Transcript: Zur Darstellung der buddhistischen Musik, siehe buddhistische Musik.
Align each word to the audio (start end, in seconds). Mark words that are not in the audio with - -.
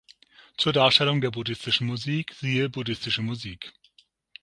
Zur 0.57 0.73
Darstellung 0.73 1.21
der 1.21 1.29
buddhistischen 1.29 1.85
Musik, 1.85 2.33
siehe 2.33 2.69
buddhistische 2.71 3.21
Musik. 3.21 3.71